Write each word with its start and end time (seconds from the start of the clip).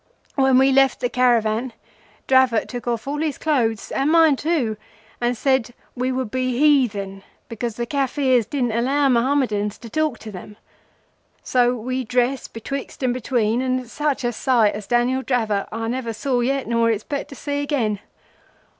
When 0.33 0.57
we 0.57 0.71
left 0.71 0.99
the 0.99 1.09
caravan, 1.09 1.73
Dravot 2.27 2.67
took 2.67 2.87
off 2.87 3.07
all 3.07 3.19
his 3.19 3.37
clothes 3.37 3.91
and 3.91 4.11
mine 4.11 4.35
too, 4.35 4.75
and 5.21 5.37
said 5.37 5.75
we 5.93 6.11
would 6.11 6.31
be 6.31 6.57
heathen, 6.57 7.21
because 7.47 7.75
the 7.75 7.85
Kafirs 7.85 8.47
didn't 8.49 8.71
allow 8.71 9.09
Mohammedans 9.09 9.77
to 9.77 9.91
talk 9.91 10.17
to 10.21 10.31
them. 10.31 10.57
So 11.43 11.75
we 11.75 12.03
dressed 12.03 12.51
betwixt 12.51 13.03
and 13.03 13.13
between, 13.13 13.61
and 13.61 13.87
such 13.87 14.23
a 14.23 14.31
sight 14.33 14.73
as 14.73 14.87
Daniel 14.87 15.21
Dravot 15.21 15.67
I 15.71 15.87
never 15.87 16.13
saw 16.13 16.39
yet 16.39 16.65
nor 16.65 16.89
expect 16.89 17.29
to 17.29 17.35
see 17.35 17.61
again. 17.61 17.99